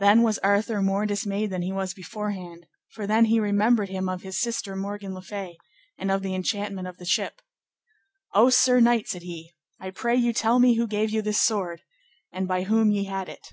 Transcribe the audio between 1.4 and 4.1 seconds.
than he was beforehand; for then he remembered him